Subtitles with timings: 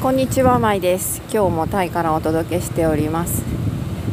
[0.00, 1.20] こんにちは、まいです。
[1.22, 3.42] 今日もタイからお届けしております。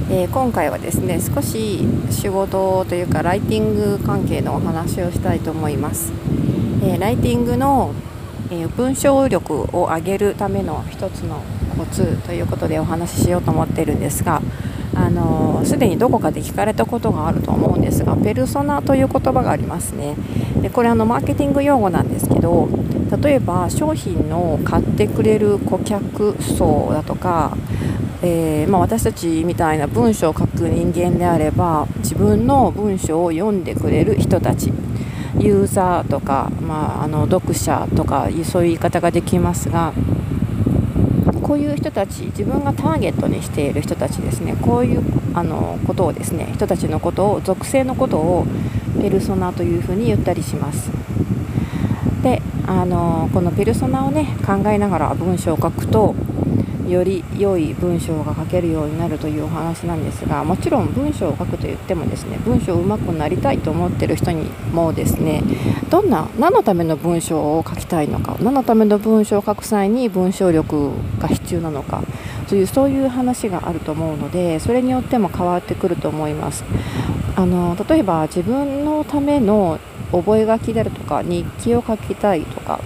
[0.10, 6.12] えー、今回はですね、少し仕事というかライティング関係のお話をしたいと思います。
[6.82, 7.94] えー、ライティングの、
[8.50, 11.44] えー、文章力を上げるための一つの
[11.78, 14.42] コツということでお話ししようと思ってるんですが、
[14.94, 20.16] あのすでにどこかで聞かれたことがあると思うんですがペルソナという言葉がありますね。
[20.62, 22.70] でこれあのマーケティング用語なんですけど
[23.22, 27.56] 例えば商品の買ってくれる顧客層だとか、
[28.22, 34.72] えー、まあ、私たちみたいな文章を書く人間であれば自分の文章を読んでくれる人たち
[35.38, 39.94] ユーザーとか、まあ、あの読者とかそういう言い方ができますが
[41.46, 44.56] こういう人たち自分がターゲットにしている人たちですね。
[44.60, 45.04] こういう
[45.36, 48.48] あのことをですね人たちのことを属性のことを
[49.00, 50.90] ペルソナというふうに言ったりします。
[52.24, 56.16] であのこのペルソナをね考えながら文章を書くと
[56.88, 65.44] より良い文章が書けるようになるというお話なんですがもちろん文章を書くと言ってもですね文章をうまくなりたいと思ってる人にもですね
[65.90, 72.04] どんな何のための文章を書きたいのか何のための文章を書く際に文章力が必要なのか
[72.48, 76.64] というそういう話があると思うのでそれによっても変わってくると思います。
[77.38, 79.78] あの例えば自分のための
[80.12, 82.80] 覚書であるとか日記を書きたいとか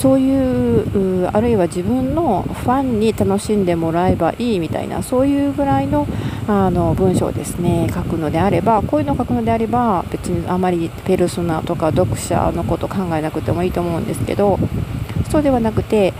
[0.00, 6.06] そういうあるいは自分のファンに楽しんでもらえばいいみたいなそういうぐらいの
[6.48, 7.86] あの文章をですね。
[7.92, 14.58] 書くのであればこういうのを書くのであれば別にあまりペルソナとか読者のこと考えなくてもいいと思うんですけど
[15.30, 16.14] そうではなくて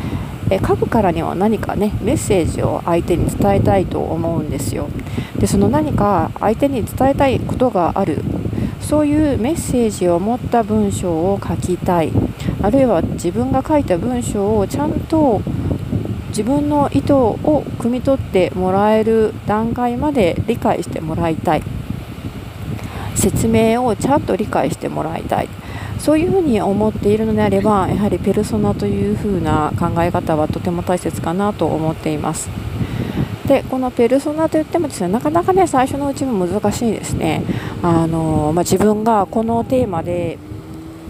[0.51, 4.89] え書くからには何かねメッセージを相手に伝えたいと思うんですよ。
[5.39, 8.23] でその何か相手に伝えたいことがある
[8.81, 12.13] そういうメッセージを持った文章を書きたい。
[12.63, 15.41] あるいは自分が書いた文章をちゃんと
[16.29, 17.37] 自分の意図を
[17.79, 21.63] 汲み取ってもらえる段階まで理解してもらいたい。
[23.15, 25.49] 説明をちゃんと理解してもらいたい。
[25.99, 32.49] そういうふうに思っているのであればやはりペルソナというふうな考え方はとても大切かなと思っています。
[33.51, 37.43] でこのペルソナといってもですねなかなかね最初のうちも難しいですね
[37.83, 40.39] あの、まあ、自分がこのテーマで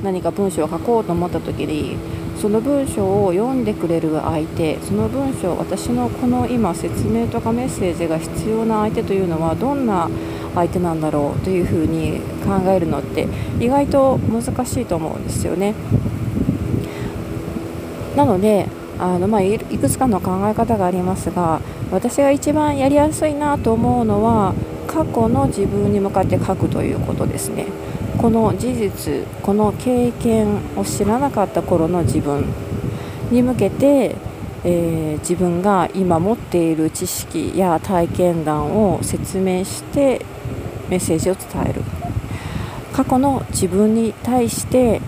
[0.02, 1.98] 何か文章を書こうと思った時に
[2.40, 10.08] その文章を読んでくれる相手その文章私のこの今説明とかメッセージが必要な相手というのはどんな
[10.54, 13.28] 相手なんだろうというふうに考えるのって
[13.60, 15.74] 意外と難しいと思うんですよね。
[18.16, 18.66] なので
[19.00, 24.54] あの、まあ、いくつかの考え方がありますが私が一番やりやすいなと思うのは
[24.86, 27.66] 過去の自分に向かって書くということですね。
[28.18, 32.44] この事実この経験を知らなかった頃の自分
[33.30, 34.16] に向けて、
[34.62, 40.20] えー、自分が今持っている知識や体験談を説明して
[40.90, 41.82] メッセージを伝える
[42.92, 45.00] 過去の自分に対して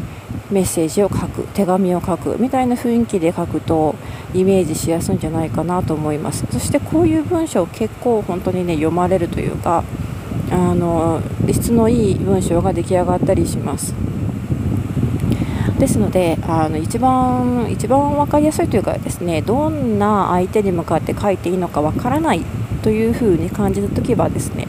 [0.52, 3.94] メッセージを書く手紙を書くみたいな雰囲気で書くと
[4.34, 6.44] イメージしやすいんじゃないかなと思います。
[6.50, 9.82] そしてこういう文章結構本当にね読まれるというか
[10.50, 13.94] あの質のいい文章が出来上がったりします。
[15.78, 22.42] ですのであの一番一番分かりやすいというかですねどんな相手に向かって書いていいのかわからない
[22.82, 24.68] というふうに感じた時はですね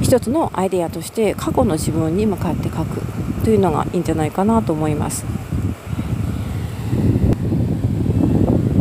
[0.00, 3.25] 一つのアイデアとして過去の自分に向かって書く。
[3.46, 5.24] というのがいいんじゃないかなと思います。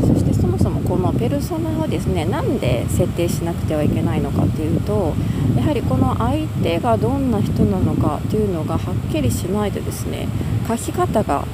[0.02, 5.14] そしてそもそもこのペルソナをですねなんで設定しなくてはいけないのかっていうと
[5.56, 10.28] やはりこの相手がどんな人なのかというのがはっきりしないとですね
[10.68, 11.46] 書き方が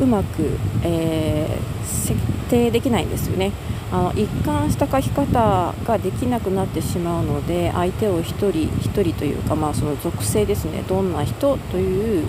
[0.00, 2.14] うまく、えー、設
[2.48, 3.50] 定できないんですよね
[3.90, 12.28] あの一貫した書き方ができなくなってしまうので相手を1人1人というか、まあ、その属性ですねどんな人という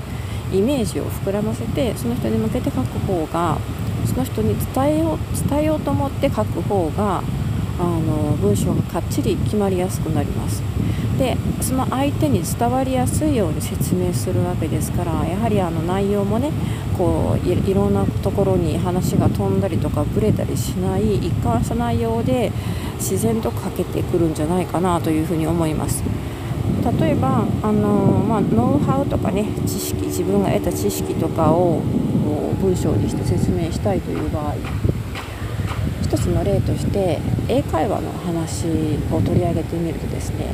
[0.53, 3.57] イメージを膨らませてその人に向けて書く方が
[4.05, 7.21] その人に伝えよう伝えようと思って書く方が
[7.79, 10.61] あの文章がかっちり決まりやすくなります。
[11.17, 16.51] でその相手に伝わりやすいように説明するわけですからやはりあの内容もね
[16.97, 22.51] こういろんなところに話が飛んだりとかぶれたりしない一貫した内容で
[22.95, 26.03] 自然と書けてくるんじゃないかなというふうに思います。
[26.99, 27.89] 例えばあの、
[28.27, 31.81] まあ、ノウハウとかね知識自分が得た知識とかを
[32.61, 34.55] 文章にして説明したいという場合。
[36.11, 38.67] 一つの例として英会話の話
[39.13, 40.45] を取り上げてみるとですね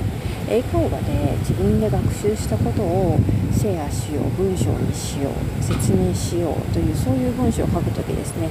[0.48, 3.18] 英会話で自分で学習したことを
[3.52, 8.50] シェアしよう文章にしよう説明しようというそういう文章を書くときですね、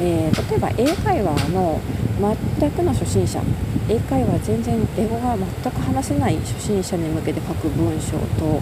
[0.00, 1.80] えー、例えば英会話の
[2.58, 3.42] 全くの初心者
[3.88, 8.60] 英会話全然英語が全く話せない初心者に向けて書く文章と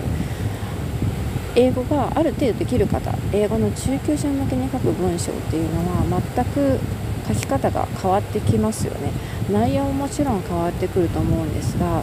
[1.56, 6.78] 英語がある程度できる方英語の中級者向けに書く文章っていうのは全く
[7.26, 9.11] 書き方が変わってきますよね。
[9.52, 12.02] 内容ももちろん変わってくると思うんですが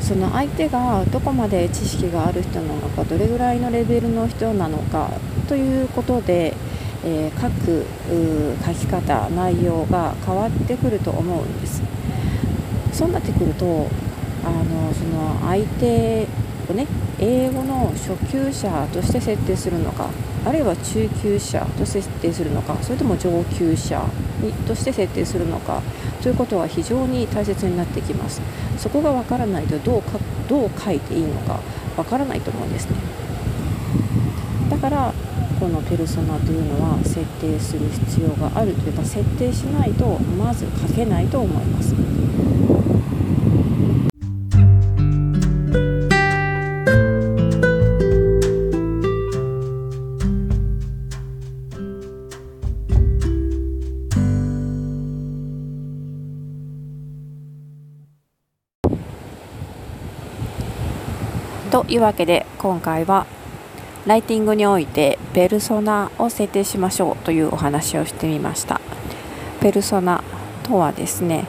[0.00, 5.10] その相手がどこまで知識がある人なのかどれぐらいのレベルの人なのか
[5.48, 6.54] ということで、
[7.04, 7.86] えー、書く
[8.64, 11.82] 書き方内容が変わってくると思うんです。
[12.92, 13.88] そうなってくると
[14.44, 16.26] あのその相手
[16.70, 16.86] をね
[17.18, 20.08] 英語の初級者として設定するのか
[20.44, 24.02] あるいは中級者と設定するのかそれとも上級者
[24.40, 25.82] にとして設定するのか
[26.22, 28.40] ということは非常に大切になってきます。
[28.78, 31.60] そこがわからないとどうかどう書いていいのか
[31.96, 32.96] わからないと思うんですね。
[34.70, 35.12] だから
[35.58, 41.94] このペルソナというのは設定する必要があるというか設定しないとまず書けないと思います。
[61.70, 63.26] というわけで今回は
[64.06, 68.80] ライティングにおいてペルソナを設定しましょうというお話をしてみました。
[69.60, 70.22] ペルソナ
[70.62, 71.46] とはですね、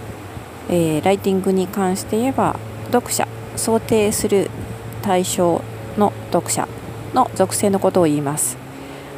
[0.67, 2.55] えー、ライティングに関して言えば
[2.91, 4.49] 読者想定する
[5.03, 5.61] 対象
[5.97, 6.67] の読者
[7.13, 8.57] の属性のことを言います。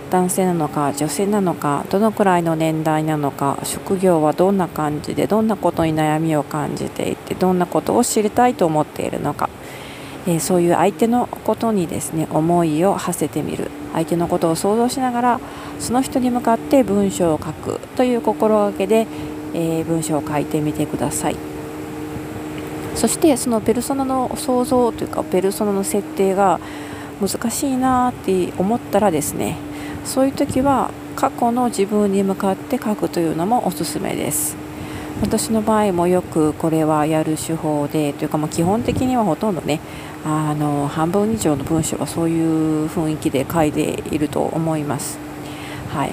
[0.09, 9.49] 男性なのか女性なのかどのくらいの年代なのか職業はどんな感じでどんなことに悩みを感じていてどんなことを知りたいと思っているのか。
[10.35, 13.71] え、そういう相手のことにですね思いを馳せてみる。
[13.93, 15.39] 相手のことを想像しながら
[15.79, 19.07] その人に向かって文章を書くという心がけで、
[19.53, 21.35] え、文章を書いてみてください。
[22.95, 26.59] そしてそのペルソナの想像というかペルソナの設定が
[27.21, 29.57] 難しいなって思ったらですね
[30.03, 34.68] そういう時は過去の自分に向かって書くというのもおすすめです。
[35.21, 39.79] 私の場合もよくこれはやる手法でというかもう基本的にはほとんどね
[40.25, 43.81] あの半分以上の文章はそういう雰囲気で書いて
[44.11, 45.17] いると思います。
[45.89, 46.11] はい、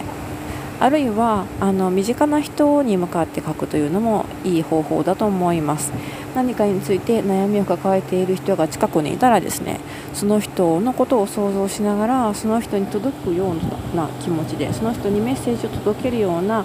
[0.79, 5.93] あるいはあの身近な人に向かって書くというのもいい方法だと思います
[6.35, 9.81] 何かについて悩みを抱えている人が近くにいたらですね
[10.15, 16.65] その人のことを想像しながらその人に届くような気持ちでその人にメッセージを届けるような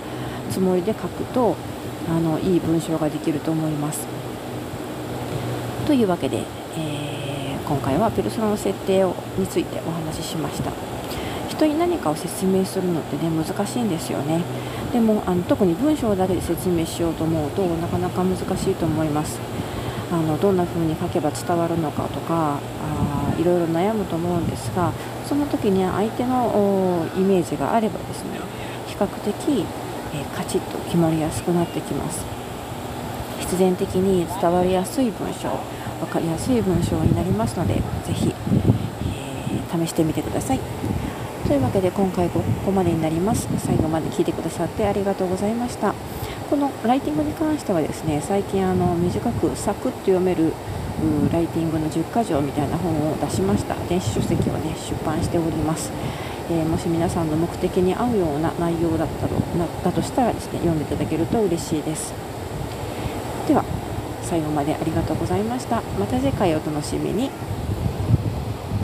[0.50, 1.56] つもりで書くと
[2.09, 4.07] あのいい文章ができると思います。
[5.86, 6.44] というわけで、
[6.77, 7.31] えー
[7.71, 10.71] 今回はペルソナの設定をについてお話ししました。
[11.48, 14.42] 人に何かを説明するのってね難しいんですよね。
[14.92, 19.39] でもあの特に文章だけで説明しようと思うとなかなか難しいと思います。
[20.12, 24.92] あのどんな風に書けば伝わるのかとかあいろいろ悩むと思うんですが
[25.25, 28.31] その時に相手のイメージがあればですね
[28.88, 29.65] 比較的、
[30.13, 32.25] えカチッと決まりやすくなってきます。
[33.40, 35.50] 必然的に伝わりやすい文章
[36.00, 40.60] 分かりやすい文章になりますのでぜひ、えー、試してみてください。
[41.48, 43.50] というわけで今回ここまでになります。
[43.58, 45.94] 最後まで聞いてくださってありがとうございました。
[46.50, 50.53] このライティングに関してはですね最近あの短くサクッと読める
[51.32, 53.75] ライティングの10箇条みたいな本を出しました。
[53.89, 55.91] 電子書籍をね出版しております、
[56.51, 62.13] えー、もし皆さんの目的に合うような内容だったとなったとしたらですね読んでいただけると嬉しいです。
[63.48, 63.63] では
[64.22, 65.81] 最後までありがとうございました。
[65.98, 67.29] また次回お楽しみに。